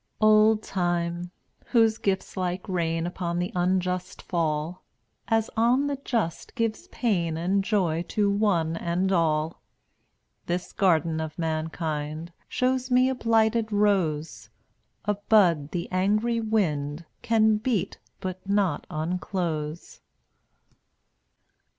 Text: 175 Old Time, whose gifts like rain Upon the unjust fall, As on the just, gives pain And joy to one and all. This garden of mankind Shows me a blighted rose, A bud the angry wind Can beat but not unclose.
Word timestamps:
175 0.17 0.35
Old 0.35 0.63
Time, 0.63 1.31
whose 1.67 1.99
gifts 1.99 2.35
like 2.35 2.67
rain 2.67 3.05
Upon 3.05 3.37
the 3.37 3.51
unjust 3.53 4.23
fall, 4.23 4.83
As 5.27 5.47
on 5.55 5.85
the 5.85 5.97
just, 5.97 6.55
gives 6.55 6.87
pain 6.87 7.37
And 7.37 7.63
joy 7.63 8.01
to 8.07 8.27
one 8.27 8.75
and 8.77 9.11
all. 9.11 9.61
This 10.47 10.73
garden 10.73 11.19
of 11.21 11.37
mankind 11.37 12.33
Shows 12.49 12.89
me 12.89 13.09
a 13.09 13.13
blighted 13.13 13.71
rose, 13.71 14.49
A 15.05 15.13
bud 15.13 15.69
the 15.69 15.87
angry 15.91 16.39
wind 16.41 17.05
Can 17.21 17.57
beat 17.57 17.99
but 18.19 18.39
not 18.49 18.87
unclose. 18.89 20.01